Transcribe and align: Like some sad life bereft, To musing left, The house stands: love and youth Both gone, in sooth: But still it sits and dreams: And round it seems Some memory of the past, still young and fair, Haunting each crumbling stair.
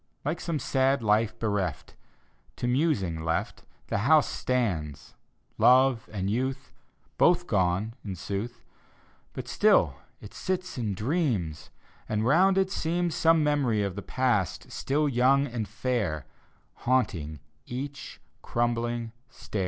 Like 0.25 0.41
some 0.41 0.57
sad 0.57 1.03
life 1.03 1.37
bereft, 1.37 1.93
To 2.55 2.65
musing 2.67 3.23
left, 3.23 3.65
The 3.85 3.99
house 3.99 4.27
stands: 4.27 5.13
love 5.59 6.09
and 6.11 6.27
youth 6.27 6.73
Both 7.19 7.45
gone, 7.45 7.93
in 8.03 8.15
sooth: 8.15 8.63
But 9.33 9.47
still 9.47 9.97
it 10.19 10.33
sits 10.33 10.75
and 10.75 10.95
dreams: 10.95 11.69
And 12.09 12.25
round 12.25 12.57
it 12.57 12.71
seems 12.71 13.13
Some 13.13 13.43
memory 13.43 13.83
of 13.83 13.93
the 13.95 14.01
past, 14.01 14.71
still 14.71 15.07
young 15.07 15.45
and 15.45 15.67
fair, 15.67 16.25
Haunting 16.77 17.39
each 17.67 18.19
crumbling 18.41 19.11
stair. 19.29 19.59